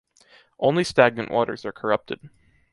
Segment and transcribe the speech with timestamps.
[0.57, 2.31] Only stagnant waters are corrupted.